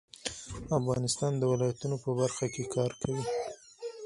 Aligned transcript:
افغانستان 0.79 1.31
د 1.37 1.43
ولایتونو 1.51 1.95
په 2.03 2.09
برخه 2.19 2.45
کې 2.53 2.71
کار 2.75 2.91
کوي. 3.01 3.25